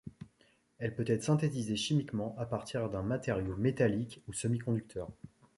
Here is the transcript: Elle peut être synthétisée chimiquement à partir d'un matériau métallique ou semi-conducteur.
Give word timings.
Elle 0.79 0.95
peut 0.95 1.05
être 1.05 1.21
synthétisée 1.21 1.75
chimiquement 1.75 2.35
à 2.39 2.47
partir 2.47 2.89
d'un 2.89 3.03
matériau 3.03 3.55
métallique 3.57 4.23
ou 4.27 4.33
semi-conducteur. 4.33 5.09